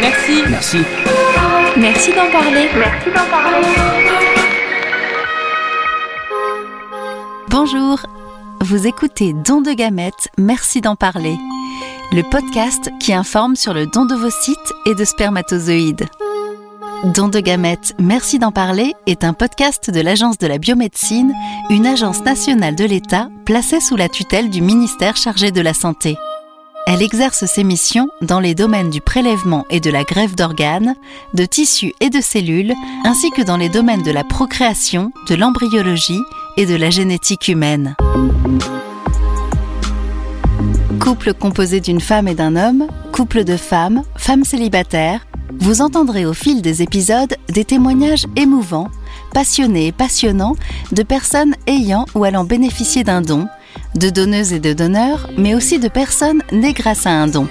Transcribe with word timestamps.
Merci. 0.00 0.42
Merci. 0.48 0.78
Merci 1.76 2.10
d'en 2.12 2.30
parler. 2.30 2.68
Merci 2.76 3.10
d'en 3.14 3.30
parler. 3.30 3.66
Bonjour, 7.48 7.98
vous 8.60 8.86
écoutez 8.86 9.32
Don 9.32 9.60
de 9.60 9.72
gamètes, 9.72 10.28
merci 10.36 10.80
d'en 10.80 10.96
parler. 10.96 11.36
Le 12.12 12.22
podcast 12.30 12.90
qui 13.00 13.12
informe 13.12 13.56
sur 13.56 13.74
le 13.74 13.86
don 13.86 14.04
d'ovocytes 14.04 14.72
et 14.86 14.94
de 14.94 15.04
spermatozoïdes. 15.04 16.06
Don 17.04 17.28
de 17.28 17.40
gamètes, 17.40 17.94
merci 17.98 18.38
d'en 18.38 18.52
parler 18.52 18.94
est 19.06 19.24
un 19.24 19.32
podcast 19.32 19.90
de 19.90 20.00
l'Agence 20.00 20.38
de 20.38 20.46
la 20.46 20.58
biomédecine, 20.58 21.32
une 21.70 21.86
agence 21.86 22.22
nationale 22.22 22.74
de 22.74 22.84
l'État 22.84 23.28
placée 23.44 23.80
sous 23.80 23.96
la 23.96 24.08
tutelle 24.08 24.50
du 24.50 24.62
ministère 24.62 25.16
chargé 25.16 25.50
de 25.52 25.60
la 25.60 25.74
Santé. 25.74 26.16
Elle 26.90 27.02
exerce 27.02 27.44
ses 27.44 27.64
missions 27.64 28.08
dans 28.22 28.40
les 28.40 28.54
domaines 28.54 28.88
du 28.88 29.02
prélèvement 29.02 29.66
et 29.68 29.78
de 29.78 29.90
la 29.90 30.04
greffe 30.04 30.34
d'organes, 30.34 30.94
de 31.34 31.44
tissus 31.44 31.92
et 32.00 32.08
de 32.08 32.22
cellules, 32.22 32.72
ainsi 33.04 33.30
que 33.30 33.42
dans 33.42 33.58
les 33.58 33.68
domaines 33.68 34.02
de 34.02 34.10
la 34.10 34.24
procréation, 34.24 35.12
de 35.28 35.34
l'embryologie 35.34 36.22
et 36.56 36.64
de 36.64 36.74
la 36.74 36.88
génétique 36.88 37.48
humaine. 37.48 37.94
Couple 40.98 41.34
composé 41.34 41.80
d'une 41.80 42.00
femme 42.00 42.26
et 42.26 42.34
d'un 42.34 42.56
homme, 42.56 42.86
couple 43.12 43.44
de 43.44 43.58
femmes, 43.58 44.02
femmes 44.16 44.44
célibataires, 44.44 45.26
vous 45.60 45.82
entendrez 45.82 46.24
au 46.24 46.32
fil 46.32 46.62
des 46.62 46.80
épisodes 46.80 47.36
des 47.50 47.66
témoignages 47.66 48.26
émouvants, 48.34 48.88
passionnés 49.34 49.88
et 49.88 49.92
passionnants 49.92 50.56
de 50.92 51.02
personnes 51.02 51.54
ayant 51.66 52.06
ou 52.14 52.24
allant 52.24 52.44
bénéficier 52.44 53.04
d'un 53.04 53.20
don, 53.20 53.46
de 53.98 54.10
donneuses 54.10 54.52
et 54.52 54.60
de 54.60 54.72
donneurs, 54.72 55.28
mais 55.36 55.54
aussi 55.54 55.78
de 55.78 55.88
personnes 55.88 56.42
nées 56.52 56.72
grâce 56.72 57.06
à 57.06 57.10
un 57.10 57.26
don. 57.26 57.48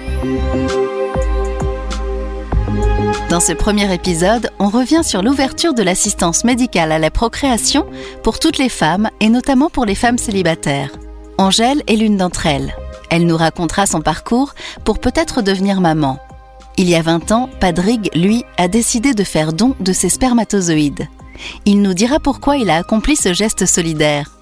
Dans 3.30 3.42
ce 3.42 3.52
premier 3.52 3.94
épisode, 3.94 4.50
on 4.58 4.70
revient 4.70 5.04
sur 5.04 5.22
l'ouverture 5.22 5.74
de 5.74 5.84
l'assistance 5.84 6.46
médicale 6.46 6.94
à 6.94 6.99
la 6.99 7.12
procréation 7.12 7.86
pour 8.24 8.40
toutes 8.40 8.58
les 8.58 8.70
femmes 8.70 9.10
et 9.20 9.27
notamment 9.27 9.70
pour 9.70 9.86
les 9.86 9.96
femmes 9.96 10.18
célibataires. 10.18 10.91
Angèle 11.38 11.84
est 11.88 11.98
l'une 11.98 12.16
d'entre 12.16 12.46
elles. 12.46 12.74
Elle 13.10 13.26
nous 13.26 13.38
racontera 13.38 13.86
son 13.86 14.02
parcours 14.02 14.55
pour 14.86 14.99
peut-être 14.99 15.41
devenir 15.41 15.82
maman. 15.82 16.20
Il 16.77 16.90
y 16.90 16.96
a 16.96 17.02
20 17.02 17.32
ans, 17.34 17.49
Padrig, 17.60 18.10
lui, 18.16 18.46
a 18.58 18.70
décidé 18.70 19.14
de 19.14 19.24
faire 19.24 19.52
don 19.52 19.76
de 19.80 19.91
ses 19.91 20.10
spermatozoïdes. 20.10 21.08
Il 21.66 21.82
nous 21.82 21.93
dira 21.93 22.20
pourquoi 22.20 22.58
il 22.58 22.70
a 22.70 22.77
accompli 22.77 23.16
ce 23.16 23.34
geste 23.34 23.66
solidaire. 23.66 24.37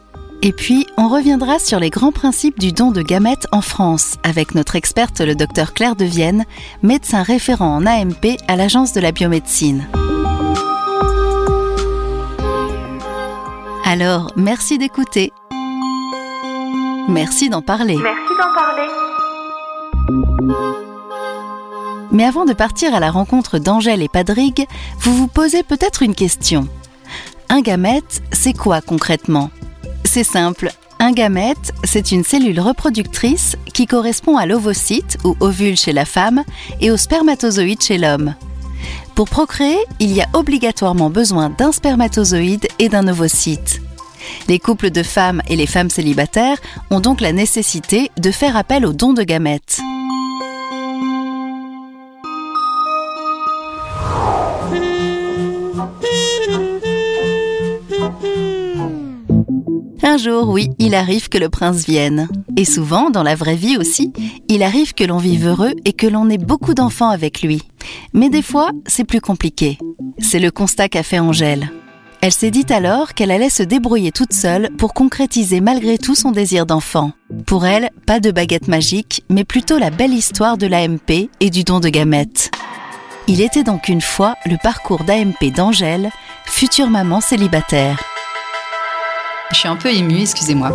Et 0.47 0.53
puis, 0.53 0.85
on 0.95 1.07
reviendra 1.07 1.57
sur 1.57 1.79
les 1.79 1.89
grands 1.89 2.11
principes 2.11 2.59
du 2.59 2.71
don 2.71 2.91
de 2.91 3.01
gamètes 3.01 3.47
en 3.51 3.61
France 3.61 4.17
avec 4.21 4.53
notre 4.53 4.75
experte 4.75 5.19
le 5.21 5.33
docteur 5.33 5.73
Claire 5.73 5.95
de 5.95 6.05
Vienne, 6.05 6.45
médecin 6.83 7.23
référent 7.23 7.77
en 7.77 7.87
AMP 7.87 8.37
à 8.47 8.55
l'Agence 8.55 8.93
de 8.93 9.01
la 9.01 9.11
biomédecine. 9.11 9.87
Alors, 13.85 14.33
merci 14.35 14.77
d'écouter. 14.77 15.33
Merci 17.09 17.49
d'en 17.49 17.63
parler. 17.63 17.97
Merci 17.97 18.33
d'en 18.39 18.53
parler. 18.53 18.87
Mais 22.11 22.23
avant 22.23 22.45
de 22.45 22.53
partir 22.53 22.93
à 22.93 22.99
la 22.99 23.09
rencontre 23.09 23.57
d'Angèle 23.57 24.03
et 24.03 24.09
Padrig, 24.09 24.67
vous 24.99 25.15
vous 25.15 25.27
posez 25.27 25.63
peut-être 25.63 26.03
une 26.03 26.13
question. 26.13 26.67
Un 27.49 27.61
gamète, 27.61 28.21
c'est 28.31 28.53
quoi 28.53 28.81
concrètement? 28.81 29.49
C'est 30.15 30.23
simple. 30.23 30.71
Un 30.99 31.11
gamète, 31.11 31.73
c'est 31.83 32.13
une 32.13 32.23
cellule 32.23 32.61
reproductrice 32.61 33.57
qui 33.73 33.85
correspond 33.85 34.37
à 34.37 34.45
l'ovocyte 34.45 35.17
ou 35.25 35.35
ovule 35.41 35.75
chez 35.75 35.91
la 35.91 36.05
femme 36.05 36.45
et 36.79 36.89
au 36.89 36.95
spermatozoïde 36.95 37.81
chez 37.81 37.97
l'homme. 37.97 38.33
Pour 39.13 39.27
procréer, 39.27 39.77
il 39.99 40.13
y 40.13 40.21
a 40.21 40.29
obligatoirement 40.31 41.09
besoin 41.09 41.49
d'un 41.49 41.73
spermatozoïde 41.73 42.65
et 42.79 42.87
d'un 42.87 43.09
ovocyte. 43.09 43.81
Les 44.47 44.57
couples 44.57 44.89
de 44.89 45.03
femmes 45.03 45.41
et 45.49 45.57
les 45.57 45.67
femmes 45.67 45.89
célibataires 45.89 46.59
ont 46.91 47.01
donc 47.01 47.19
la 47.19 47.33
nécessité 47.33 48.09
de 48.17 48.31
faire 48.31 48.55
appel 48.55 48.85
au 48.85 48.93
don 48.93 49.11
de 49.11 49.23
gamètes. 49.23 49.81
Un 60.07 60.17
jour, 60.17 60.49
oui, 60.49 60.69
il 60.77 60.93
arrive 60.93 61.29
que 61.29 61.39
le 61.39 61.49
prince 61.49 61.83
vienne. 61.83 62.27
Et 62.55 62.63
souvent, 62.63 63.09
dans 63.09 63.23
la 63.23 63.33
vraie 63.33 63.55
vie 63.55 63.75
aussi, 63.75 64.13
il 64.47 64.61
arrive 64.61 64.93
que 64.93 65.03
l'on 65.03 65.17
vive 65.17 65.47
heureux 65.47 65.73
et 65.83 65.93
que 65.93 66.05
l'on 66.05 66.29
ait 66.29 66.37
beaucoup 66.37 66.75
d'enfants 66.75 67.09
avec 67.09 67.41
lui. 67.41 67.63
Mais 68.13 68.29
des 68.29 68.43
fois, 68.43 68.69
c'est 68.85 69.03
plus 69.03 69.19
compliqué. 69.19 69.79
C'est 70.19 70.37
le 70.37 70.51
constat 70.51 70.89
qu'a 70.89 71.01
fait 71.01 71.17
Angèle. 71.17 71.71
Elle 72.21 72.31
s'est 72.31 72.51
dit 72.51 72.67
alors 72.69 73.15
qu'elle 73.15 73.31
allait 73.31 73.49
se 73.49 73.63
débrouiller 73.63 74.11
toute 74.11 74.33
seule 74.33 74.69
pour 74.77 74.93
concrétiser 74.93 75.59
malgré 75.59 75.97
tout 75.97 76.13
son 76.13 76.29
désir 76.29 76.67
d'enfant. 76.67 77.11
Pour 77.47 77.65
elle, 77.65 77.89
pas 78.05 78.19
de 78.19 78.29
baguette 78.29 78.67
magique, 78.67 79.23
mais 79.31 79.43
plutôt 79.43 79.79
la 79.79 79.89
belle 79.89 80.13
histoire 80.13 80.59
de 80.59 80.67
l'AMP 80.67 81.29
et 81.39 81.49
du 81.49 81.63
don 81.63 81.79
de 81.79 81.89
gamètes. 81.89 82.51
Il 83.27 83.41
était 83.41 83.63
donc 83.63 83.89
une 83.89 84.01
fois 84.01 84.35
le 84.45 84.57
parcours 84.61 85.03
d'AMP 85.03 85.51
d'Angèle, 85.55 86.11
future 86.45 86.91
maman 86.91 87.21
célibataire. 87.21 88.14
Je 89.51 89.57
suis 89.57 89.67
un 89.67 89.75
peu 89.75 89.93
émue, 89.93 90.21
excusez-moi. 90.21 90.71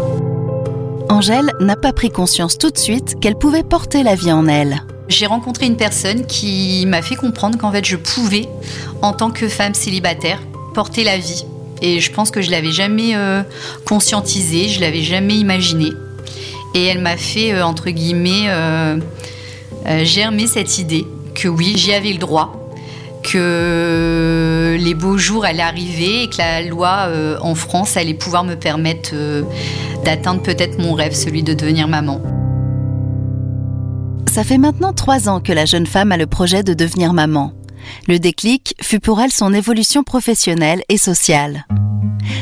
Angèle 1.08 1.53
n'a 1.60 1.76
pas 1.76 1.92
pris 1.92 2.10
conscience 2.10 2.56
tout 2.56 2.70
de 2.70 2.78
suite 2.78 3.19
qu'elle 3.20 3.36
pouvait 3.36 3.64
porter 3.64 4.03
la 4.03 4.14
vie 4.14 4.32
en 4.32 4.47
elle. 4.47 4.82
J'ai 5.08 5.26
rencontré 5.26 5.66
une 5.66 5.76
personne 5.76 6.25
qui 6.25 6.84
m'a 6.86 7.03
fait 7.03 7.16
comprendre 7.16 7.58
qu'en 7.58 7.72
fait 7.72 7.84
je 7.84 7.97
pouvais, 7.97 8.48
en 9.03 9.12
tant 9.12 9.31
que 9.31 9.48
femme 9.48 9.75
célibataire, 9.75 10.41
porter 10.72 11.03
la 11.03 11.19
vie. 11.19 11.44
Et 11.82 12.00
je 12.00 12.12
pense 12.12 12.31
que 12.31 12.41
je 12.41 12.50
l'avais 12.50 12.70
jamais 12.70 13.16
euh, 13.16 13.42
conscientisé, 13.86 14.69
je 14.69 14.81
l'avais 14.81 15.02
jamais 15.02 15.34
imaginé. 15.34 15.91
Et 16.75 16.84
elle 16.84 17.00
m'a 17.00 17.16
fait, 17.16 17.52
euh, 17.52 17.64
entre 17.64 17.91
guillemets, 17.91 18.44
euh, 18.47 18.98
euh, 19.87 20.04
germer 20.04 20.47
cette 20.47 20.78
idée 20.78 21.06
que 21.34 21.48
oui, 21.48 21.72
j'y 21.76 21.92
avais 21.92 22.12
le 22.12 22.19
droit, 22.19 22.59
que 23.22 24.76
les 24.78 24.94
beaux 24.94 25.19
jours 25.19 25.44
allaient 25.44 25.62
arriver 25.62 26.25
et 26.25 26.28
que 26.28 26.38
la 26.38 26.62
loi 26.62 27.06
euh, 27.08 27.38
en 27.41 27.54
France 27.54 27.97
allait 27.97 28.14
pouvoir 28.14 28.44
me 28.44 28.54
permettre 28.54 29.10
euh, 29.14 29.42
d'atteindre 30.04 30.42
peut-être 30.42 30.78
mon 30.78 30.94
rêve, 30.94 31.14
celui 31.14 31.42
de 31.42 31.54
devenir 31.54 31.88
maman. 31.88 32.20
Ça 34.31 34.44
fait 34.44 34.58
maintenant 34.58 34.92
trois 34.92 35.28
ans 35.28 35.41
que 35.41 35.53
la 35.53 35.66
jeune 35.66 35.86
femme 35.86 36.12
a 36.12 36.16
le 36.16 36.26
projet 36.26 36.62
de 36.62 36.75
devenir 36.75 37.12
maman. 37.12 37.53
Le 38.06 38.19
déclic 38.19 38.75
fut 38.81 39.00
pour 39.00 39.20
elle 39.20 39.32
son 39.32 39.52
évolution 39.52 40.04
professionnelle 40.04 40.82
et 40.88 40.98
sociale. 40.98 41.66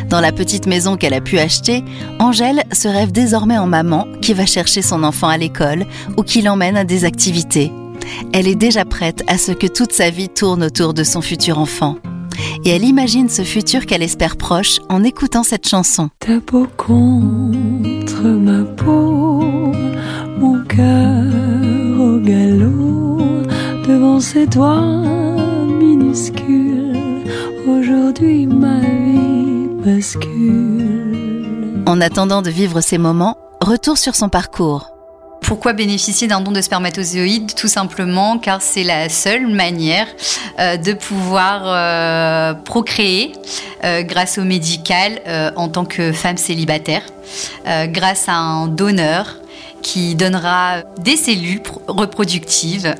Dans 0.09 0.21
la 0.21 0.33
petite 0.33 0.67
maison 0.67 0.97
qu'elle 0.97 1.15
a 1.15 1.21
pu 1.21 1.39
acheter, 1.39 1.85
Angèle 2.19 2.65
se 2.73 2.89
rêve 2.89 3.13
désormais 3.13 3.59
en 3.59 3.67
maman 3.67 4.07
qui 4.21 4.35
va 4.35 4.47
chercher 4.47 4.83
son 4.83 5.03
enfant 5.03 5.29
à 5.29 5.37
l'école 5.37 5.87
ou 6.17 6.23
qui 6.23 6.43
l'emmène 6.43 6.77
à 6.77 6.85
des 6.85 7.05
activités. 7.05 7.73
Elle 8.33 8.49
est 8.49 8.55
déjà 8.55 8.85
prête 8.85 9.23
à 9.27 9.39
ce 9.39 9.53
que 9.53 9.67
toute 9.67 9.93
sa 9.93 10.11
vie 10.11 10.29
tourne 10.29 10.65
autour 10.65 10.95
de 10.95 11.05
son 11.05 11.21
futur 11.21 11.59
enfant. 11.59 11.97
Et 12.65 12.71
elle 12.71 12.85
imagine 12.85 13.29
ce 13.29 13.43
futur 13.43 13.87
qu'elle 13.87 14.03
espère 14.03 14.37
proche 14.37 14.79
en 14.89 15.03
écoutant 15.05 15.43
cette 15.43 15.67
chanson. 15.67 16.11
Ta 16.21 16.41
peau 16.41 16.67
contre 16.77 18.23
ma 18.23 18.65
peau, 18.65 19.73
mon 20.39 20.65
cœur 20.65 21.25
au 22.01 22.19
galop, 22.19 23.19
devant 23.87 24.21
ses 24.21 24.47
doigts 24.47 24.83
minuscules. 25.67 27.25
Aujourd'hui 27.67 28.47
ma 28.47 28.81
vie 28.81 29.69
bascule. 29.85 31.83
En 31.87 32.01
attendant 32.01 32.43
de 32.43 32.51
vivre 32.51 32.81
ces 32.81 32.99
moments, 32.99 33.37
retour 33.61 33.99
sur 33.99 34.15
son 34.15 34.29
parcours. 34.29 34.98
Pourquoi 35.49 35.73
bénéficier 35.73 36.29
d'un 36.29 36.43
don 36.43 36.53
de 36.53 36.61
spermatozoïdes 36.61 37.55
Tout 37.55 37.69
simplement 37.69 38.37
car 38.39 38.61
c'est 38.61 38.83
la 38.85 39.09
seule 39.09 39.47
manière 39.47 40.07
euh, 40.59 40.77
de 40.77 40.93
pouvoir 40.93 41.63
euh, 41.65 42.53
procréer 42.53 43.33
euh, 43.83 44.03
grâce 44.03 44.37
au 44.37 44.45
médical 44.45 45.23
en 45.57 45.69
tant 45.69 45.87
que 45.87 46.13
femme 46.13 46.37
célibataire, 46.37 47.01
grâce 47.87 48.29
à 48.29 48.35
un 48.35 48.67
donneur 48.67 49.37
qui 49.81 50.15
donnera 50.15 50.83
des 50.99 51.17
cellules 51.17 51.63
pro- 51.63 51.81
reproductives 51.89 52.95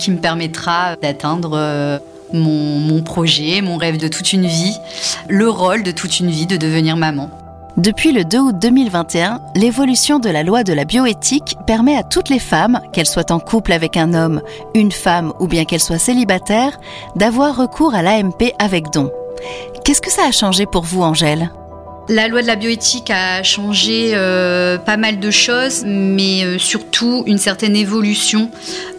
qui 0.00 0.10
me 0.10 0.18
permettra 0.18 0.96
d'atteindre 0.96 2.00
mon 2.32 3.02
projet, 3.02 3.60
mon 3.62 3.76
rêve 3.76 3.96
de 3.96 4.08
toute 4.08 4.32
une 4.32 4.46
vie, 4.46 4.74
le 5.28 5.48
rôle 5.48 5.84
de 5.84 5.92
toute 5.92 6.18
une 6.18 6.30
vie 6.30 6.46
de 6.46 6.56
devenir 6.56 6.96
maman. 6.96 7.30
Depuis 7.78 8.12
le 8.12 8.24
2 8.24 8.38
août 8.38 8.54
2021, 8.60 9.40
l'évolution 9.56 10.18
de 10.18 10.28
la 10.28 10.42
loi 10.42 10.62
de 10.62 10.74
la 10.74 10.84
bioéthique 10.84 11.56
permet 11.66 11.96
à 11.96 12.02
toutes 12.02 12.28
les 12.28 12.38
femmes, 12.38 12.80
qu'elles 12.92 13.06
soient 13.06 13.32
en 13.32 13.40
couple 13.40 13.72
avec 13.72 13.96
un 13.96 14.12
homme, 14.12 14.42
une 14.74 14.92
femme 14.92 15.32
ou 15.40 15.46
bien 15.46 15.64
qu'elles 15.64 15.80
soient 15.80 15.98
célibataires, 15.98 16.78
d'avoir 17.16 17.56
recours 17.56 17.94
à 17.94 18.02
l'AMP 18.02 18.52
avec 18.58 18.90
don. 18.92 19.10
Qu'est-ce 19.84 20.02
que 20.02 20.10
ça 20.10 20.26
a 20.26 20.32
changé 20.32 20.66
pour 20.66 20.82
vous, 20.82 21.02
Angèle? 21.02 21.50
La 22.10 22.28
loi 22.28 22.42
de 22.42 22.46
la 22.46 22.56
bioéthique 22.56 23.10
a 23.10 23.42
changé 23.42 24.10
euh, 24.12 24.76
pas 24.76 24.98
mal 24.98 25.18
de 25.18 25.30
choses, 25.30 25.82
mais 25.86 26.44
euh, 26.44 26.58
surtout 26.58 27.22
une 27.26 27.38
certaine 27.38 27.74
évolution 27.74 28.50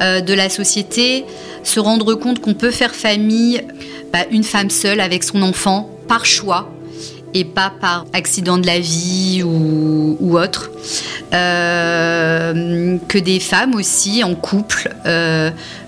euh, 0.01 0.19
de 0.19 0.33
la 0.33 0.49
société. 0.49 1.25
Se 1.61 1.79
rendre 1.79 2.15
compte 2.15 2.39
qu'on 2.39 2.55
peut 2.55 2.71
faire 2.71 2.95
famille, 2.95 3.61
bah, 4.11 4.25
une 4.31 4.43
femme 4.43 4.71
seule 4.71 4.99
avec 4.99 5.23
son 5.23 5.43
enfant, 5.43 5.89
par 6.07 6.25
choix, 6.25 6.72
et 7.33 7.45
pas 7.45 7.71
par 7.81 8.05
accident 8.13 8.57
de 8.57 8.65
la 8.65 8.79
vie 8.79 9.43
ou, 9.43 10.37
autre. 10.37 10.71
que 11.31 13.17
des 13.17 13.39
femmes 13.39 13.75
aussi 13.75 14.23
en 14.23 14.35
couple 14.35 14.93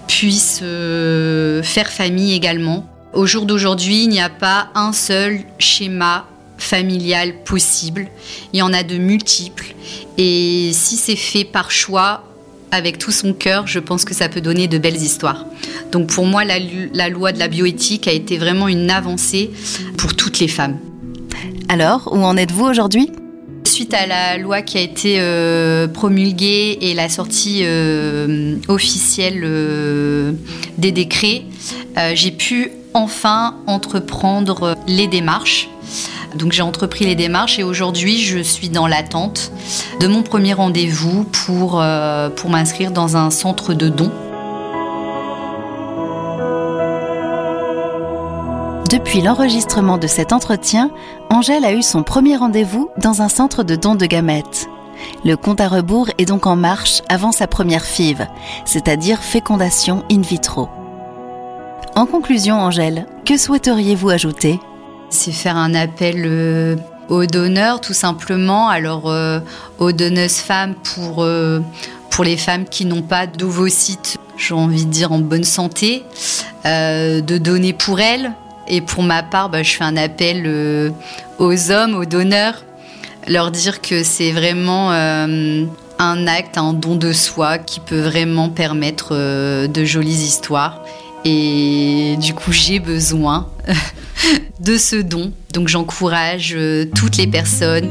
puissent 0.07 0.63
faire 1.63 1.89
famille 1.89 2.33
également. 2.33 2.87
Au 3.13 3.25
jour 3.25 3.45
d'aujourd'hui, 3.45 4.03
il 4.03 4.09
n'y 4.09 4.21
a 4.21 4.29
pas 4.29 4.69
un 4.75 4.91
seul 4.91 5.39
schéma 5.57 6.25
familial 6.57 7.33
possible. 7.43 8.07
Il 8.53 8.59
y 8.59 8.61
en 8.61 8.73
a 8.73 8.83
de 8.83 8.97
multiples. 8.97 9.73
Et 10.17 10.71
si 10.73 10.97
c'est 10.97 11.15
fait 11.15 11.45
par 11.45 11.71
choix, 11.71 12.23
avec 12.71 12.97
tout 12.97 13.11
son 13.11 13.33
cœur, 13.33 13.67
je 13.67 13.79
pense 13.79 14.05
que 14.05 14.13
ça 14.13 14.27
peut 14.27 14.41
donner 14.41 14.67
de 14.67 14.77
belles 14.77 15.01
histoires. 15.01 15.45
Donc 15.91 16.07
pour 16.07 16.25
moi, 16.25 16.43
la, 16.43 16.59
loi 17.09 17.31
de 17.31 17.39
la 17.39 17.47
bioéthique 17.47 18.07
a 18.07 18.11
été 18.11 18.37
vraiment 18.37 18.67
une 18.67 18.91
avancée 18.91 19.51
pour 19.97 20.15
toutes 20.15 20.39
les 20.39 20.47
femmes. 20.47 20.77
Alors, 21.69 22.09
où 22.11 22.23
en 22.23 22.37
êtes-vous 22.37 22.65
aujourd'hui? 22.65 23.11
Suite 23.63 23.93
à 23.93 24.05
la 24.05 24.37
loi 24.37 24.61
qui 24.61 24.77
a 24.77 24.81
été 24.81 25.17
euh, 25.19 25.87
promulguée 25.87 26.77
et 26.81 26.93
la 26.93 27.09
sortie 27.09 27.61
euh, 27.63 28.55
officielle 28.67 29.41
euh, 29.43 30.33
des 30.77 30.91
décrets, 30.91 31.43
j'ai 32.13 32.31
pu 32.31 32.71
enfin 32.93 33.55
entreprendre 33.67 34.75
les 34.87 35.07
démarches 35.07 35.69
donc 36.35 36.51
j'ai 36.51 36.61
entrepris 36.61 37.05
les 37.05 37.15
démarches 37.15 37.57
et 37.57 37.63
aujourd'hui 37.63 38.19
je 38.19 38.39
suis 38.39 38.67
dans 38.67 38.87
l'attente 38.87 39.53
de 40.01 40.07
mon 40.07 40.23
premier 40.23 40.53
rendez-vous 40.53 41.23
pour, 41.23 41.81
pour 42.35 42.49
m'inscrire 42.49 42.91
dans 42.91 43.15
un 43.15 43.31
centre 43.31 43.73
de 43.73 43.87
dons. 43.87 44.11
Depuis 48.95 49.19
l'enregistrement 49.19 49.97
de 49.97 50.07
cet 50.07 50.31
entretien, 50.31 50.89
Angèle 51.29 51.65
a 51.65 51.73
eu 51.73 51.81
son 51.81 52.01
premier 52.01 52.37
rendez-vous 52.37 52.89
dans 52.95 53.21
un 53.21 53.27
centre 53.27 53.61
de 53.61 53.75
dons 53.75 53.95
de 53.95 54.05
gamètes. 54.05 54.69
Le 55.25 55.35
compte 55.35 55.59
à 55.59 55.67
rebours 55.67 56.07
est 56.17 56.23
donc 56.23 56.47
en 56.47 56.55
marche 56.55 57.01
avant 57.09 57.33
sa 57.33 57.45
première 57.45 57.83
FIV, 57.83 58.25
c'est-à-dire 58.63 59.19
fécondation 59.21 60.05
in 60.09 60.21
vitro. 60.21 60.69
En 61.97 62.05
conclusion, 62.05 62.55
Angèle, 62.55 63.05
que 63.25 63.37
souhaiteriez-vous 63.37 64.11
ajouter? 64.11 64.61
C'est 65.09 65.33
faire 65.33 65.57
un 65.57 65.73
appel 65.75 66.23
euh, 66.25 66.77
aux 67.09 67.25
donneurs 67.25 67.81
tout 67.81 67.93
simplement. 67.93 68.69
Alors 68.69 69.09
euh, 69.09 69.41
aux 69.77 69.91
donneuses 69.91 70.37
femmes 70.37 70.73
pour, 70.95 71.21
euh, 71.21 71.59
pour 72.11 72.23
les 72.23 72.37
femmes 72.37 72.63
qui 72.63 72.85
n'ont 72.85 73.01
pas 73.01 73.27
d'ovocytes, 73.27 74.19
j'ai 74.37 74.53
envie 74.53 74.85
de 74.85 74.89
dire 74.89 75.11
en 75.11 75.19
bonne 75.19 75.43
santé, 75.43 76.05
de 76.63 77.37
donner 77.37 77.73
pour 77.73 77.99
elles. 77.99 78.31
Et 78.67 78.81
pour 78.81 79.03
ma 79.03 79.23
part, 79.23 79.49
bah, 79.49 79.63
je 79.63 79.71
fais 79.71 79.83
un 79.83 79.97
appel 79.97 80.91
aux 81.39 81.71
hommes, 81.71 81.95
aux 81.95 82.05
donneurs, 82.05 82.63
leur 83.27 83.51
dire 83.51 83.81
que 83.81 84.03
c'est 84.03 84.31
vraiment 84.31 84.91
un 84.91 86.27
acte, 86.27 86.57
un 86.57 86.73
don 86.73 86.95
de 86.95 87.13
soi 87.13 87.57
qui 87.57 87.79
peut 87.79 88.01
vraiment 88.01 88.49
permettre 88.49 89.15
de 89.67 89.85
jolies 89.85 90.23
histoires. 90.23 90.81
Et 91.25 92.17
du 92.21 92.35
coup, 92.35 92.51
j'ai 92.51 92.79
besoin 92.79 93.47
de 94.59 94.77
ce 94.77 94.95
don. 94.95 95.33
Donc 95.53 95.67
j'encourage 95.67 96.53
euh, 96.55 96.85
toutes 96.95 97.17
les 97.17 97.27
personnes 97.27 97.89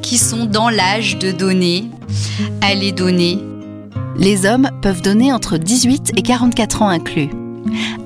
qui 0.00 0.16
sont 0.16 0.46
dans 0.46 0.70
l'âge 0.70 1.18
de 1.18 1.30
donner 1.30 1.84
à 2.62 2.74
les 2.74 2.92
donner. 2.92 3.38
Les 4.16 4.46
hommes 4.46 4.70
peuvent 4.80 5.02
donner 5.02 5.32
entre 5.32 5.58
18 5.58 6.12
et 6.16 6.22
44 6.22 6.82
ans 6.82 6.88
inclus. 6.88 7.30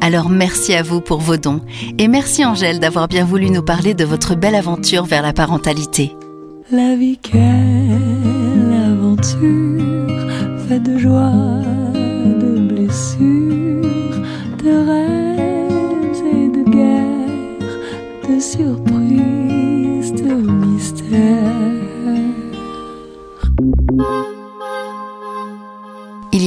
Alors 0.00 0.28
merci 0.28 0.74
à 0.74 0.82
vous 0.82 1.00
pour 1.00 1.20
vos 1.20 1.36
dons 1.36 1.60
et 1.98 2.08
merci 2.08 2.44
Angèle 2.44 2.80
d'avoir 2.80 3.08
bien 3.08 3.24
voulu 3.24 3.50
nous 3.50 3.62
parler 3.62 3.94
de 3.94 4.04
votre 4.04 4.34
belle 4.34 4.54
aventure 4.54 5.04
vers 5.04 5.22
la 5.22 5.32
parentalité. 5.32 6.14
La 6.70 6.96
vie 6.96 7.18
quelle 7.18 7.42
aventure, 8.86 10.08
faite 10.68 10.82
de 10.82 10.98
joie, 10.98 11.32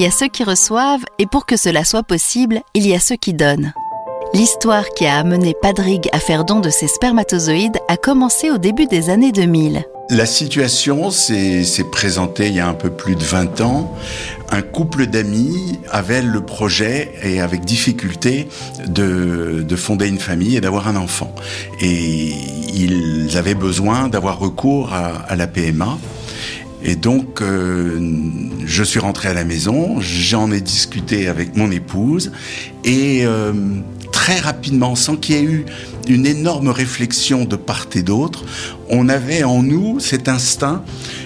a 0.10 0.12
ceux 0.12 0.28
qui 0.28 0.44
reçoivent 0.44 1.06
et 1.20 1.28
pour 1.28 1.46
que 1.46 1.56
cela 1.56 1.84
soit 1.84 2.02
possible, 2.02 2.62
il 2.74 2.88
y 2.88 2.96
a 2.96 3.00
ceux 3.00 3.16
qui 3.16 3.36
donnent. 3.36 3.74
L'histoire 4.34 4.90
qui 4.96 5.06
a 5.06 5.20
amené 5.20 5.54
Padrig 5.62 6.10
à 6.12 6.20
faire 6.20 6.46
don 6.46 6.62
de 6.62 6.72
ses 6.72 6.88
spermatozoïdes 6.88 7.78
a 7.88 7.96
commencé 7.96 8.50
au 8.50 8.58
début 8.58 8.88
des 8.88 9.12
années 9.12 9.32
2000. 9.32 9.84
La 10.10 10.26
situation 10.26 11.12
s'est 11.12 11.64
présentée 11.92 12.48
il 12.48 12.56
y 12.56 12.60
a 12.60 12.68
un 12.68 12.74
peu 12.74 12.90
plus 12.90 13.16
de 13.16 13.24
20 13.24 13.62
ans. 13.62 13.96
Un 14.50 14.64
couple 14.64 15.06
d'amis 15.06 15.80
avait 15.92 16.24
le 16.24 16.42
projet 16.42 17.12
et 17.22 17.40
avec 17.40 17.64
difficulté 17.64 18.48
de, 18.88 19.62
de 19.62 19.76
fonder 19.76 20.08
une 20.08 20.18
famille 20.18 20.58
et 20.58 20.62
d'avoir 20.62 20.88
un 20.88 20.96
enfant. 20.96 21.36
Et 21.82 22.34
ils 22.74 23.38
avaient 23.38 23.54
besoin 23.54 24.08
d'avoir 24.08 24.40
recours 24.40 24.92
à 24.92 25.36
la 25.36 25.46
PMA. 25.46 26.00
Et 26.84 26.96
donc, 26.96 27.42
euh, 27.42 28.00
je 28.66 28.84
suis 28.84 29.00
rentré 29.00 29.30
à 29.30 29.34
la 29.34 29.44
maison, 29.44 30.00
j'en 30.00 30.52
ai 30.52 30.62
discuté 30.62 31.28
avec 31.28 31.58
mon 31.58 31.72
épouse, 31.72 32.32
et 32.86 33.26
euh, 33.26 33.54
très 34.12 34.40
rapidement, 34.40 34.96
sans 34.96 35.18
qu'il 35.18 35.36
y 35.36 35.40
ait 35.40 35.44
eu 35.44 35.66
une 36.08 36.26
énorme 36.26 36.70
réflexion 36.70 37.44
de 37.46 37.56
part 37.56 37.88
et 37.96 38.02
d'autre, 38.02 38.44
on 38.90 39.10
avait 39.10 39.44
en 39.44 39.62
nous 39.62 40.00
cet 40.00 40.30
instinct 40.30 40.84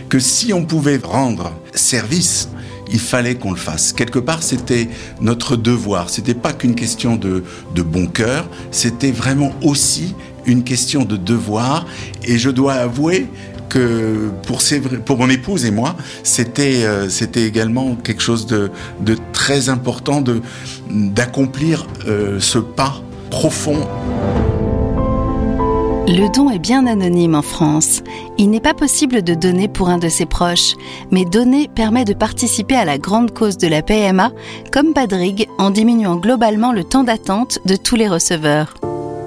que 0.09 0.19
si 0.19 0.53
on 0.53 0.65
pouvait 0.65 0.99
rendre 1.03 1.53
service, 1.73 2.49
il 2.91 2.99
fallait 2.99 3.35
qu'on 3.35 3.51
le 3.51 3.57
fasse. 3.57 3.93
Quelque 3.93 4.19
part, 4.19 4.43
c'était 4.43 4.87
notre 5.21 5.55
devoir. 5.55 6.09
C'était 6.09 6.33
pas 6.33 6.53
qu'une 6.53 6.75
question 6.75 7.15
de, 7.15 7.43
de 7.73 7.81
bon 7.81 8.07
cœur, 8.07 8.47
c'était 8.71 9.11
vraiment 9.11 9.51
aussi 9.61 10.13
une 10.45 10.63
question 10.63 11.05
de 11.05 11.17
devoir. 11.17 11.85
Et 12.23 12.37
je 12.37 12.49
dois 12.49 12.73
avouer 12.73 13.27
pour, 15.05 15.17
mon 15.17 15.29
épouse 15.29 15.65
et 15.65 15.71
moi, 15.71 15.95
c'était 16.23 16.83
euh, 16.83 17.09
également 17.35 17.95
quelque 17.95 18.21
chose 18.21 18.45
de, 18.45 18.69
très 19.31 19.69
important 19.69 20.23
d'accomplir 20.89 21.87
euh, 22.07 22.39
ce 22.39 22.59
pas 22.59 23.01
profond. 23.29 23.87
Le 26.05 26.27
don 26.29 26.49
est 26.49 26.59
bien 26.59 26.85
anonyme 26.85 27.33
en 27.33 27.41
France. 27.41 28.01
Il 28.37 28.49
n'est 28.49 28.59
pas 28.59 28.73
possible 28.73 29.23
de 29.23 29.33
donner 29.33 29.69
pour 29.69 29.87
un 29.89 29.97
de 29.97 30.09
ses 30.09 30.25
proches, 30.25 30.75
mais 31.11 31.23
donner 31.23 31.69
permet 31.73 32.03
de 32.03 32.13
participer 32.13 32.75
à 32.75 32.83
la 32.83 32.97
grande 32.97 33.33
cause 33.33 33.57
de 33.57 33.67
la 33.67 33.81
PMA, 33.81 34.31
comme 34.71 34.93
Padrig, 34.93 35.47
en 35.57 35.69
diminuant 35.69 36.17
globalement 36.17 36.73
le 36.73 36.83
temps 36.83 37.03
d'attente 37.03 37.59
de 37.65 37.77
tous 37.77 37.95
les 37.95 38.09
receveurs. 38.09 38.73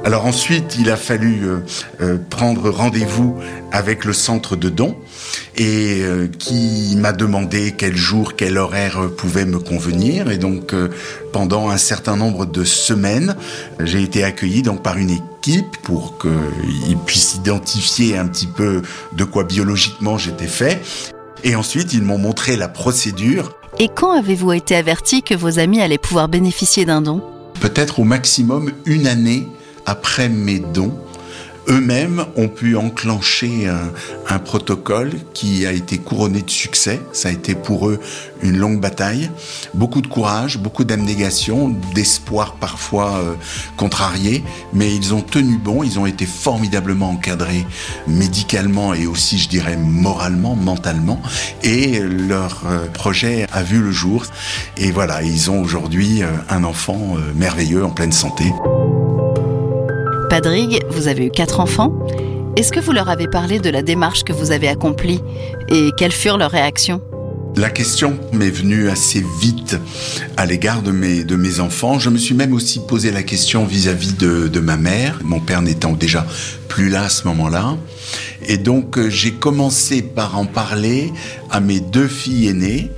Alors 0.07 0.25
ensuite, 0.25 0.77
il 0.79 0.89
a 0.89 0.97
fallu 0.97 1.41
euh, 1.43 1.59
euh, 2.01 2.17
prendre 2.31 2.71
rendez-vous 2.71 3.41
avec 3.73 4.05
le 4.05 4.13
centre 4.13 4.55
de 4.55 4.69
dons 4.69 4.95
et 5.57 5.99
euh, 6.01 6.29
qui 6.29 6.95
m'a 6.97 7.11
demandé 7.11 7.75
quel 7.77 7.97
jour, 7.97 8.37
quel 8.37 8.57
horaire 8.57 9.11
pouvait 9.17 9.45
me 9.45 9.59
convenir. 9.59 10.31
Et 10.31 10.39
donc 10.39 10.73
pendant 11.33 11.71
un 11.71 11.77
certain 11.77 12.15
nombre 12.15 12.47
de 12.47 12.63
semaines, 12.63 13.35
j'ai 13.81 14.01
été 14.01 14.23
accueilli 14.23 14.63
donc 14.63 14.81
par 14.81 14.97
une 14.97 15.11
équipe 15.11 15.77
pour 15.83 16.19
qu'ils 16.19 16.99
puissent 16.99 17.35
identifier 17.35 18.17
un 18.17 18.29
petit 18.29 18.47
peu 18.47 18.83
de 19.17 19.25
quoi 19.25 19.43
biologiquement 19.43 20.19
j'étais 20.19 20.47
fait. 20.47 20.81
Et 21.43 21.57
ensuite, 21.57 21.93
ils 21.95 22.03
m'ont 22.03 22.19
montré 22.19 22.55
la 22.55 22.69
procédure. 22.69 23.57
Et 23.81 23.89
quand 23.89 24.13
avez-vous 24.13 24.53
été 24.53 24.77
averti 24.77 25.25
que 25.25 25.35
vos 25.35 25.59
amis 25.59 25.81
allaient 25.81 25.99
pouvoir 25.99 26.29
bénéficier 26.29 26.85
d'un 26.85 27.03
don? 27.03 27.23
Peut-être 27.61 27.99
au 27.99 28.05
maximum 28.05 28.71
une 28.85 29.09
année 29.09 29.49
après 29.87 30.29
mes 30.29 30.59
dons, 30.59 30.93
eux-mêmes 31.69 32.25
ont 32.37 32.49
pu 32.49 32.77
enclencher 32.77 33.69
un, 33.69 34.39
protocole 34.39 35.13
qui 35.33 35.67
a 35.67 35.73
été 35.73 35.99
couronné 35.99 36.43
de 36.43 36.51
succès. 36.51 37.01
Ça 37.13 37.31
a 37.31 37.33
été 37.33 37.55
pour 37.55 37.89
eux 37.89 37.99
une 38.43 38.59
longue 38.59 38.81
bataille, 38.81 39.31
beaucoup 39.75 40.03
de 40.03 40.07
courage, 40.07 40.59
beaucoup 40.59 40.85
d'abnégation, 40.85 41.75
d'espoir 41.95 42.57
parfois 42.57 43.17
euh, 43.17 43.35
contrarié, 43.77 44.45
mais 44.73 44.95
ils 44.95 45.15
ont 45.15 45.23
tenu 45.23 45.57
bon, 45.57 45.83
ils 45.83 45.99
ont 45.99 46.07
été 46.07 46.27
formidablement 46.27 47.11
encadrés 47.11 47.67
médicalement 48.07 48.95
et 48.95 49.07
aussi, 49.07 49.39
je 49.39 49.49
dirais, 49.49 49.77
moralement, 49.77 50.55
mentalement, 50.55 51.21
et 51.63 52.01
leur 52.01 52.63
euh, 52.67 52.87
projet 52.87 53.47
a 53.53 53.63
vu 53.63 53.81
le 53.81 53.91
jour. 53.91 54.25
Et 54.77 54.93
voilà, 54.93 55.23
ils 55.23 55.51
ont 55.51 55.61
aujourd'hui 55.61 56.23
euh, 56.23 56.27
un 56.51 56.63
enfant 56.63 57.17
merveilleux 57.35 57.85
en 57.85 57.91
pleine 57.91 58.13
santé. 58.13 58.45
Padrig, 60.37 60.83
vous 60.91 61.09
avez 61.09 61.25
eu 61.25 61.31
quatre 61.31 61.61
enfants. 61.61 61.95
est-ce 62.59 62.71
que 62.71 62.79
vous 62.79 62.93
leur 62.93 63.09
avez 63.09 63.27
parlé 63.27 63.59
de 63.59 63.71
la 63.71 63.81
démarche 63.81 64.23
que 64.23 64.35
vous 64.35 64.51
avez 64.51 64.69
accomplie 64.69 65.23
et 65.71 65.93
quelles 65.97 66.13
furent 66.13 66.37
leurs 66.37 66.51
réactions? 66.51 67.01
La 67.57 67.71
question 67.71 68.19
m'est 68.35 68.51
venue 68.51 68.91
assez 68.91 69.25
vite 69.41 69.79
à 70.37 70.45
l'égard 70.45 70.83
de 70.83 70.91
mes, 70.91 71.25
de 71.25 71.37
mes 71.37 71.61
enfants. 71.61 71.99
Je 71.99 72.11
me 72.11 72.19
suis 72.19 72.35
même 72.35 72.53
aussi 72.53 72.81
posé 72.87 73.13
la 73.13 73.23
question 73.23 73.65
vis-à-vis 73.65 74.13
de, 74.13 74.49
de 74.49 74.61
ma 74.61 74.77
mère, 74.77 75.21
mon 75.25 75.41
père 75.41 75.63
n'étant 75.63 75.93
déjà 75.93 76.27
plus 76.69 76.91
là 76.91 77.05
à 77.05 77.09
ce 77.09 77.27
moment-là. 77.29 77.79
Et 78.47 78.59
donc 78.59 78.99
euh, 78.99 79.09
j'ai 79.09 79.33
commencé 79.33 80.03
par 80.03 80.37
en 80.37 80.45
parler 80.45 81.15
à 81.51 81.61
mes 81.61 81.81
deux 81.81 82.09
filles 82.09 82.49
aînées. 82.49 82.91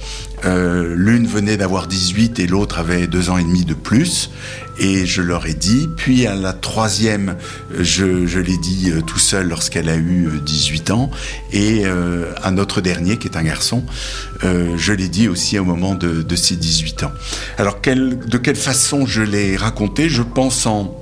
Euh, 0.44 0.94
L'une 0.96 1.26
venait 1.26 1.56
d'avoir 1.56 1.86
18 1.86 2.38
et 2.38 2.46
l'autre 2.46 2.78
avait 2.78 3.06
deux 3.06 3.30
ans 3.30 3.38
et 3.38 3.44
demi 3.44 3.64
de 3.64 3.74
plus. 3.74 4.30
Et 4.78 5.06
je 5.06 5.22
leur 5.22 5.46
ai 5.46 5.54
dit. 5.54 5.88
Puis 5.96 6.26
à 6.26 6.34
la 6.34 6.52
troisième, 6.52 7.36
je, 7.78 8.38
l'ai 8.38 8.58
dit 8.58 8.90
euh, 8.90 9.00
tout 9.00 9.18
seul 9.18 9.48
lorsqu'elle 9.48 9.88
a 9.88 9.96
eu 9.96 10.28
18 10.44 10.90
ans. 10.90 11.10
Et 11.52 11.82
euh, 11.84 12.32
à 12.42 12.50
notre 12.50 12.80
dernier, 12.80 13.16
qui 13.16 13.26
est 13.26 13.36
un 13.36 13.42
garçon, 13.42 13.82
euh, 14.44 14.76
je 14.76 14.92
l'ai 14.92 15.08
dit 15.08 15.28
aussi 15.28 15.58
au 15.58 15.64
moment 15.64 15.94
de, 15.94 16.24
ses 16.36 16.56
18 16.56 17.04
ans. 17.04 17.12
Alors 17.58 17.80
de 17.82 18.38
quelle 18.38 18.56
façon 18.56 19.06
je 19.06 19.22
l'ai 19.22 19.56
raconté? 19.56 20.08
Je 20.08 20.22
pense 20.22 20.66
en, 20.66 20.94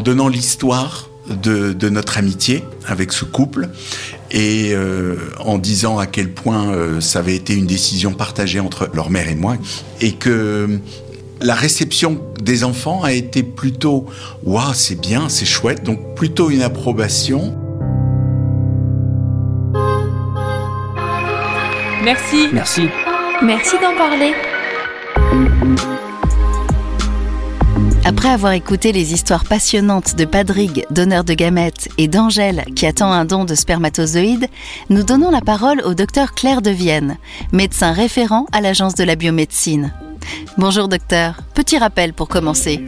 donnant 0.00 0.28
l'histoire 0.28 1.10
de, 1.28 1.88
notre 1.88 2.16
amitié 2.18 2.64
avec 2.86 3.12
ce 3.12 3.24
couple 3.24 3.68
et 4.32 4.72
euh, 4.72 5.16
en 5.38 5.58
disant 5.58 5.98
à 5.98 6.06
quel 6.06 6.32
point 6.32 6.72
euh, 6.72 7.00
ça 7.00 7.18
avait 7.20 7.36
été 7.36 7.54
une 7.54 7.66
décision 7.66 8.12
partagée 8.12 8.60
entre 8.60 8.90
leur 8.94 9.10
mère 9.10 9.28
et 9.28 9.34
moi 9.34 9.56
et 10.00 10.12
que 10.12 10.80
la 11.40 11.54
réception 11.54 12.20
des 12.40 12.64
enfants 12.64 13.02
a 13.02 13.12
été 13.12 13.42
plutôt 13.42 14.06
waouh 14.44 14.74
c'est 14.74 15.00
bien 15.00 15.28
c'est 15.28 15.44
chouette 15.44 15.84
donc 15.84 16.14
plutôt 16.14 16.50
une 16.50 16.62
approbation. 16.62 17.56
Merci. 22.04 22.48
Merci. 22.52 22.88
Merci 23.42 23.76
d'en 23.80 23.96
parler 23.96 24.32
Après 28.04 28.30
avoir 28.30 28.52
écouté 28.52 28.90
les 28.90 29.12
histoires 29.12 29.44
passionnantes 29.44 30.16
de 30.16 30.24
Padrigue, 30.24 30.84
donneur 30.90 31.22
de 31.22 31.34
gamètes, 31.34 31.88
et 31.98 32.08
d'Angèle, 32.08 32.64
qui 32.74 32.84
attend 32.84 33.12
un 33.12 33.24
don 33.24 33.44
de 33.44 33.54
spermatozoïdes, 33.54 34.48
nous 34.90 35.04
donnons 35.04 35.30
la 35.30 35.40
parole 35.40 35.80
au 35.82 35.94
docteur 35.94 36.34
Claire 36.34 36.62
de 36.62 36.70
Vienne, 36.70 37.16
médecin 37.52 37.92
référent 37.92 38.46
à 38.50 38.60
l'Agence 38.60 38.96
de 38.96 39.04
la 39.04 39.14
biomédecine. 39.14 39.94
Bonjour 40.58 40.88
docteur, 40.88 41.36
petit 41.54 41.78
rappel 41.78 42.12
pour 42.12 42.26
commencer. 42.26 42.80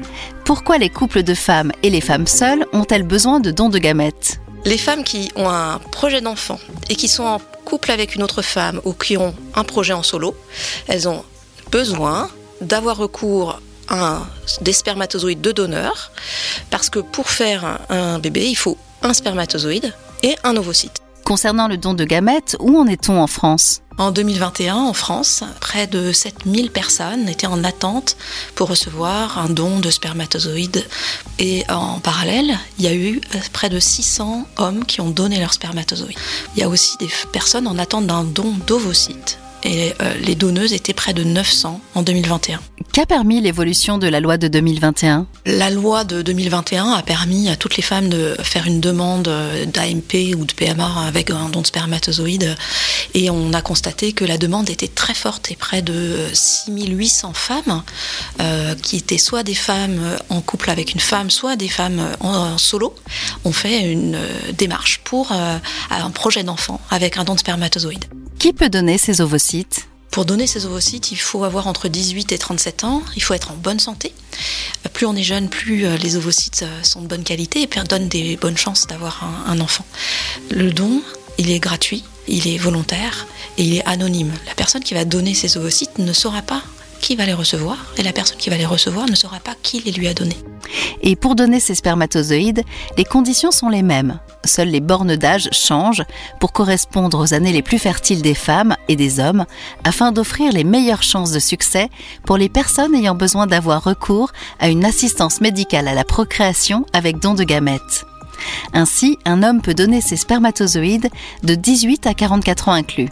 Pourquoi 0.44 0.78
les 0.78 0.90
couples 0.90 1.22
de 1.22 1.34
femmes 1.34 1.70
et 1.84 1.90
les 1.90 2.00
femmes 2.00 2.26
seules 2.26 2.66
ont-elles 2.72 3.06
besoin 3.06 3.38
de 3.38 3.52
dons 3.52 3.68
de 3.68 3.78
gamètes 3.78 4.40
Les 4.64 4.78
femmes 4.78 5.04
qui 5.04 5.30
ont 5.36 5.48
un 5.48 5.78
projet 5.92 6.22
d'enfant 6.22 6.58
et 6.90 6.96
qui 6.96 7.06
sont 7.06 7.24
en 7.24 7.40
couple 7.64 7.92
avec 7.92 8.16
une 8.16 8.24
autre 8.24 8.42
femme 8.42 8.80
ou 8.84 8.92
qui 8.92 9.16
ont 9.16 9.34
un 9.54 9.62
projet 9.62 9.92
en 9.92 10.02
solo, 10.02 10.34
elles 10.88 11.08
ont 11.08 11.24
besoin 11.70 12.28
d'avoir 12.60 12.96
recours 12.96 13.60
un, 13.88 14.26
des 14.60 14.72
spermatozoïdes 14.72 15.40
de 15.40 15.52
donneur, 15.52 16.12
parce 16.70 16.90
que 16.90 16.98
pour 16.98 17.30
faire 17.30 17.64
un, 17.64 17.78
un 17.88 18.18
bébé, 18.18 18.48
il 18.48 18.56
faut 18.56 18.78
un 19.02 19.14
spermatozoïde 19.14 19.92
et 20.22 20.36
un 20.44 20.56
ovocyte. 20.56 21.00
Concernant 21.24 21.68
le 21.68 21.78
don 21.78 21.94
de 21.94 22.04
gamètes, 22.04 22.56
où 22.60 22.78
en 22.78 22.86
est-on 22.86 23.18
en 23.18 23.26
France? 23.26 23.80
En 23.96 24.10
2021, 24.10 24.74
en 24.74 24.92
France, 24.92 25.44
près 25.60 25.86
de 25.86 26.12
7000 26.12 26.70
personnes 26.70 27.28
étaient 27.28 27.46
en 27.46 27.62
attente 27.64 28.16
pour 28.56 28.68
recevoir 28.68 29.38
un 29.38 29.48
don 29.48 29.78
de 29.78 29.88
spermatozoïdes. 29.88 30.84
Et 31.38 31.64
en 31.70 32.00
parallèle, 32.00 32.58
il 32.78 32.84
y 32.84 32.88
a 32.88 32.94
eu 32.94 33.20
près 33.52 33.70
de 33.70 33.78
600 33.78 34.46
hommes 34.56 34.84
qui 34.84 35.00
ont 35.00 35.10
donné 35.10 35.38
leurs 35.38 35.54
spermatozoïdes. 35.54 36.18
Il 36.56 36.60
y 36.60 36.62
a 36.64 36.68
aussi 36.68 36.98
des 36.98 37.08
personnes 37.32 37.68
en 37.68 37.78
attente 37.78 38.06
d'un 38.06 38.24
don 38.24 38.52
d'ovocytes 38.66 39.38
et 39.64 39.92
euh, 40.00 40.14
les 40.20 40.34
donneuses 40.34 40.72
étaient 40.72 40.92
près 40.92 41.14
de 41.14 41.24
900 41.24 41.80
en 41.94 42.02
2021. 42.02 42.60
Qu'a 42.92 43.06
permis 43.06 43.40
l'évolution 43.40 43.98
de 43.98 44.06
la 44.06 44.20
loi 44.20 44.36
de 44.36 44.46
2021 44.46 45.26
La 45.46 45.70
loi 45.70 46.04
de 46.04 46.22
2021 46.22 46.92
a 46.92 47.02
permis 47.02 47.48
à 47.48 47.56
toutes 47.56 47.76
les 47.76 47.82
femmes 47.82 48.08
de 48.08 48.36
faire 48.42 48.66
une 48.66 48.80
demande 48.80 49.28
d'AMP 49.66 50.34
ou 50.36 50.44
de 50.44 50.52
PMA 50.52 51.06
avec 51.06 51.30
un 51.30 51.48
don 51.48 51.62
de 51.62 51.66
spermatozoïdes 51.66 52.56
et 53.14 53.30
on 53.30 53.52
a 53.52 53.62
constaté 53.62 54.12
que 54.12 54.24
la 54.24 54.38
demande 54.38 54.70
était 54.70 54.88
très 54.88 55.14
forte 55.14 55.50
et 55.50 55.56
près 55.56 55.82
de 55.82 56.16
6800 56.32 57.32
femmes 57.32 57.82
euh, 58.40 58.74
qui 58.76 58.96
étaient 58.96 59.18
soit 59.18 59.42
des 59.42 59.54
femmes 59.54 60.00
en 60.28 60.40
couple 60.40 60.70
avec 60.70 60.94
une 60.94 61.00
femme, 61.00 61.30
soit 61.30 61.56
des 61.56 61.68
femmes 61.68 62.00
en, 62.20 62.28
en 62.28 62.58
solo 62.58 62.94
ont 63.44 63.52
fait 63.52 63.90
une 63.90 64.18
démarche 64.56 65.00
pour 65.04 65.32
euh, 65.32 65.58
un 65.90 66.10
projet 66.10 66.44
d'enfant 66.44 66.80
avec 66.90 67.16
un 67.16 67.24
don 67.24 67.34
de 67.34 67.40
spermatozoïdes. 67.40 68.06
Qui 68.44 68.52
peut 68.52 68.68
donner 68.68 68.98
ces 68.98 69.22
ovocytes? 69.22 69.88
Pour 70.10 70.26
donner 70.26 70.46
ces 70.46 70.66
ovocytes, 70.66 71.12
il 71.12 71.16
faut 71.16 71.44
avoir 71.44 71.66
entre 71.66 71.88
18 71.88 72.30
et 72.30 72.36
37 72.36 72.84
ans, 72.84 73.02
il 73.16 73.22
faut 73.22 73.32
être 73.32 73.52
en 73.52 73.54
bonne 73.54 73.80
santé. 73.80 74.12
Plus 74.92 75.06
on 75.06 75.16
est 75.16 75.22
jeune, 75.22 75.48
plus 75.48 75.86
les 75.96 76.16
ovocytes 76.16 76.66
sont 76.82 77.00
de 77.00 77.06
bonne 77.06 77.24
qualité 77.24 77.62
et 77.62 77.66
puis 77.66 77.80
on 77.80 77.84
donne 77.84 78.06
des 78.06 78.36
bonnes 78.36 78.58
chances 78.58 78.86
d'avoir 78.86 79.24
un, 79.24 79.50
un 79.50 79.60
enfant. 79.60 79.86
Le 80.50 80.72
don, 80.72 81.00
il 81.38 81.50
est 81.50 81.58
gratuit, 81.58 82.04
il 82.28 82.46
est 82.46 82.58
volontaire 82.58 83.26
et 83.56 83.64
il 83.64 83.76
est 83.76 83.84
anonyme. 83.86 84.34
La 84.46 84.54
personne 84.54 84.82
qui 84.82 84.92
va 84.92 85.06
donner 85.06 85.32
ces 85.32 85.56
ovocytes 85.56 85.98
ne 85.98 86.12
saura 86.12 86.42
pas 86.42 86.60
qui 87.00 87.16
va 87.16 87.24
les 87.24 87.32
recevoir 87.32 87.78
et 87.96 88.02
la 88.02 88.12
personne 88.12 88.36
qui 88.36 88.50
va 88.50 88.58
les 88.58 88.66
recevoir 88.66 89.08
ne 89.08 89.14
saura 89.14 89.40
pas 89.40 89.54
qui 89.62 89.80
les 89.80 89.92
lui 89.92 90.06
a 90.06 90.12
donnés. 90.12 90.36
Et 91.00 91.16
pour 91.16 91.34
donner 91.34 91.60
ces 91.60 91.74
spermatozoïdes, 91.74 92.62
les 92.98 93.04
conditions 93.04 93.52
sont 93.52 93.70
les 93.70 93.82
mêmes. 93.82 94.20
Seules 94.44 94.68
les 94.68 94.80
bornes 94.80 95.16
d'âge 95.16 95.48
changent 95.52 96.04
pour 96.40 96.52
correspondre 96.52 97.18
aux 97.18 97.34
années 97.34 97.52
les 97.52 97.62
plus 97.62 97.78
fertiles 97.78 98.22
des 98.22 98.34
femmes 98.34 98.76
et 98.88 98.96
des 98.96 99.20
hommes, 99.20 99.46
afin 99.84 100.12
d'offrir 100.12 100.52
les 100.52 100.64
meilleures 100.64 101.02
chances 101.02 101.32
de 101.32 101.38
succès 101.38 101.88
pour 102.24 102.36
les 102.36 102.48
personnes 102.48 102.94
ayant 102.94 103.14
besoin 103.14 103.46
d'avoir 103.46 103.84
recours 103.84 104.32
à 104.60 104.68
une 104.68 104.84
assistance 104.84 105.40
médicale 105.40 105.88
à 105.88 105.94
la 105.94 106.04
procréation 106.04 106.86
avec 106.92 107.20
don 107.20 107.34
de 107.34 107.44
gamètes. 107.44 108.04
Ainsi, 108.72 109.18
un 109.24 109.42
homme 109.42 109.62
peut 109.62 109.74
donner 109.74 110.00
ses 110.00 110.16
spermatozoïdes 110.16 111.08
de 111.42 111.54
18 111.54 112.06
à 112.06 112.14
44 112.14 112.68
ans 112.68 112.72
inclus. 112.72 113.08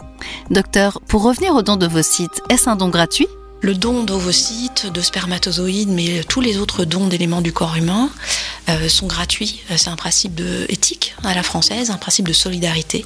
Docteur, 0.49 0.99
pour 1.07 1.23
revenir 1.23 1.55
au 1.55 1.61
don 1.61 1.75
d'ovocytes, 1.75 2.41
est-ce 2.49 2.69
un 2.69 2.75
don 2.75 2.89
gratuit? 2.89 3.27
Le 3.63 3.73
don 3.73 4.03
d'ovocytes, 4.03 4.91
de 4.91 5.01
spermatozoïdes, 5.01 5.89
mais 5.89 6.23
tous 6.27 6.41
les 6.41 6.57
autres 6.57 6.83
dons 6.83 7.07
d'éléments 7.07 7.41
du 7.41 7.53
corps 7.53 7.77
humain 7.77 8.09
euh, 8.67 8.89
sont 8.89 9.07
gratuits. 9.07 9.63
C'est 9.77 9.89
un 9.89 9.95
principe 9.95 10.35
de 10.35 10.65
éthique 10.67 11.15
à 11.23 11.33
la 11.33 11.43
française, 11.43 11.89
un 11.89 11.97
principe 11.97 12.27
de 12.27 12.33
solidarité 12.33 13.05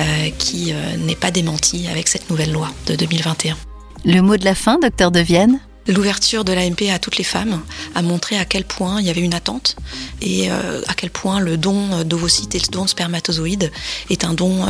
euh, 0.00 0.30
qui 0.38 0.72
euh, 0.72 0.96
n'est 0.96 1.14
pas 1.14 1.30
démenti 1.30 1.86
avec 1.86 2.08
cette 2.08 2.28
nouvelle 2.30 2.50
loi 2.50 2.68
de 2.86 2.96
2021. 2.96 3.56
Le 4.04 4.20
mot 4.20 4.36
de 4.36 4.44
la 4.44 4.56
fin, 4.56 4.78
docteur 4.80 5.12
De 5.12 5.20
Vienne? 5.20 5.60
L'ouverture 5.86 6.44
de 6.44 6.52
l'AMP 6.52 6.90
à 6.92 6.98
toutes 6.98 7.18
les 7.18 7.24
femmes 7.24 7.60
a 7.94 8.02
montré 8.02 8.38
à 8.38 8.44
quel 8.44 8.64
point 8.64 9.00
il 9.00 9.06
y 9.06 9.10
avait 9.10 9.20
une 9.20 9.34
attente 9.34 9.76
et 10.20 10.50
euh, 10.50 10.80
à 10.86 10.94
quel 10.94 11.10
point 11.10 11.40
le 11.40 11.56
don 11.56 12.04
d'ovocytes 12.04 12.54
et 12.54 12.58
le 12.58 12.68
don 12.70 12.84
de 12.84 12.88
spermatozoïdes 12.88 13.72
est 14.08 14.24
un 14.24 14.32
don 14.32 14.64
euh, 14.64 14.68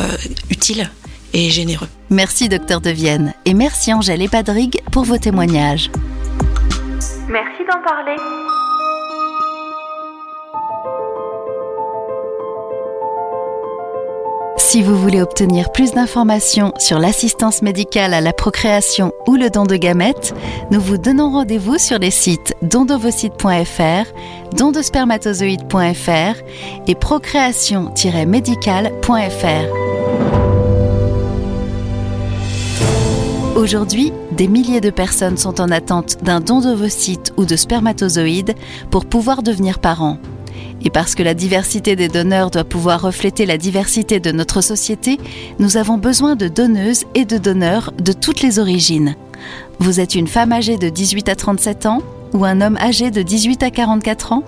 utile 0.51 0.91
et 1.33 1.51
généreux. 1.51 1.89
Merci 2.11 2.49
docteur 2.49 2.81
De 2.81 2.91
Vienne 2.91 3.35
et 3.45 3.55
merci 3.55 3.93
Angèle 3.93 4.23
et 4.23 4.29
Padrigue 4.29 4.81
pour 4.91 5.05
vos 5.05 5.19
témoignages. 5.19 5.91
Merci 7.29 7.65
d'en 7.69 7.83
parler. 7.83 8.17
Si 14.73 14.81
vous 14.81 14.97
voulez 14.97 15.21
obtenir 15.21 15.71
plus 15.71 15.93
d'informations 15.93 16.73
sur 16.79 16.99
l'assistance 16.99 17.61
médicale 17.61 18.15
à 18.15 18.23
la 18.23 18.33
procréation 18.33 19.13
ou 19.27 19.37
le 19.37 19.51
don 19.51 19.65
de 19.65 19.77
gamètes, 19.77 20.35
nous 20.71 20.81
vous 20.81 20.97
donnons 20.97 21.31
rendez-vous 21.31 21.77
sur 21.77 21.99
les 21.99 22.11
sites 22.11 22.55
dondovocyte.fr, 22.63 24.57
dondespermatozoïdes.fr 24.57 26.41
et 26.87 26.95
procréation-médicale.fr. 26.95 29.82
Aujourd'hui, 33.63 34.13
des 34.33 34.49
milliers 34.49 34.81
de 34.81 34.91
personnes 34.91 35.37
sont 35.37 35.61
en 35.61 35.71
attente 35.71 36.17
d'un 36.25 36.41
don 36.41 36.61
d'ovocytes 36.61 37.33
ou 37.37 37.45
de 37.45 37.55
spermatozoïdes 37.55 38.57
pour 38.91 39.07
pouvoir 39.07 39.45
devenir 39.45 39.79
parents. 39.79 40.19
Et 40.85 40.91
parce 40.91 41.15
que 41.15 41.23
la 41.23 41.35
diversité 41.35 41.95
des 41.95 42.09
donneurs 42.09 42.51
doit 42.51 42.65
pouvoir 42.65 43.01
refléter 43.01 43.47
la 43.47 43.59
diversité 43.59 44.19
de 44.19 44.33
notre 44.33 44.63
société, 44.63 45.21
nous 45.61 45.77
avons 45.77 45.97
besoin 45.97 46.35
de 46.35 46.49
donneuses 46.49 47.05
et 47.15 47.25
de 47.25 47.39
donneurs 47.39 47.93
de 48.03 48.13
toutes 48.13 48.43
les 48.43 48.59
origines. 48.59 49.15
Vous 49.79 50.01
êtes 50.01 50.17
une 50.17 50.27
femme 50.27 50.51
âgée 50.51 50.77
de 50.77 50.89
18 50.89 51.29
à 51.29 51.37
37 51.37 51.87
ans 51.87 52.03
ou 52.35 52.45
un 52.45 52.63
homme 52.63 52.79
âgé 52.79 53.13
de 53.13 53.23
18 53.23 53.63
à 53.63 53.71
44 53.71 54.33
ans? 54.33 54.43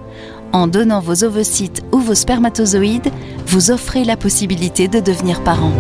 En 0.53 0.67
donnant 0.67 0.99
vos 0.99 1.23
ovocytes 1.23 1.85
ou 1.93 1.99
vos 1.99 2.17
spermatozoïdes, 2.17 3.13
vous 3.47 3.71
offrez 3.71 4.03
la 4.03 4.17
possibilité 4.17 4.89
de 4.89 4.99
devenir 4.99 5.45
parent. 5.45 5.73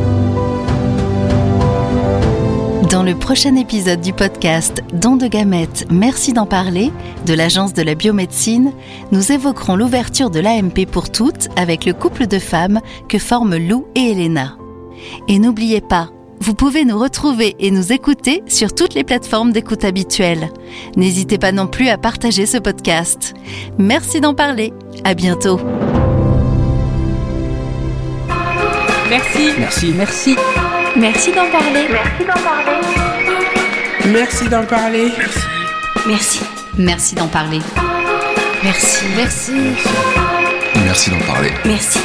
Dans 2.94 3.02
le 3.02 3.16
prochain 3.16 3.56
épisode 3.56 4.00
du 4.00 4.12
podcast 4.12 4.80
Don 4.92 5.16
de 5.16 5.26
gamètes, 5.26 5.84
merci 5.90 6.32
d'en 6.32 6.46
parler, 6.46 6.92
de 7.26 7.34
l'Agence 7.34 7.72
de 7.72 7.82
la 7.82 7.96
biomédecine, 7.96 8.70
nous 9.10 9.32
évoquerons 9.32 9.74
l'ouverture 9.74 10.30
de 10.30 10.38
l'AMP 10.38 10.86
pour 10.86 11.10
toutes 11.10 11.48
avec 11.56 11.86
le 11.86 11.92
couple 11.92 12.28
de 12.28 12.38
femmes 12.38 12.80
que 13.08 13.18
forment 13.18 13.56
Lou 13.56 13.88
et 13.96 14.12
Elena. 14.12 14.56
Et 15.26 15.40
n'oubliez 15.40 15.80
pas, 15.80 16.10
vous 16.38 16.54
pouvez 16.54 16.84
nous 16.84 16.96
retrouver 16.96 17.56
et 17.58 17.72
nous 17.72 17.92
écouter 17.92 18.44
sur 18.46 18.72
toutes 18.72 18.94
les 18.94 19.02
plateformes 19.02 19.50
d'écoute 19.50 19.84
habituelles. 19.84 20.50
N'hésitez 20.94 21.36
pas 21.36 21.50
non 21.50 21.66
plus 21.66 21.88
à 21.88 21.98
partager 21.98 22.46
ce 22.46 22.58
podcast. 22.58 23.34
Merci 23.76 24.20
d'en 24.20 24.34
parler. 24.34 24.72
À 25.02 25.14
bientôt. 25.14 25.58
Merci. 29.10 29.48
Merci. 29.58 29.92
Merci. 29.96 30.36
Merci 30.96 31.32
d'en 31.32 31.50
parler. 31.50 31.88
Merci 31.90 32.24
d'en 32.24 32.42
parler. 32.42 32.80
Merci 34.06 34.48
d'en 34.48 34.64
parler. 34.64 35.12
Merci. 36.06 36.40
Merci 36.78 37.14
d'en 37.14 37.28
parler. 37.28 37.60
Merci. 38.62 39.04
Merci. 39.16 39.52
Merci 40.84 41.10
d'en 41.10 41.20
parler. 41.26 41.50
Merci. 41.64 41.98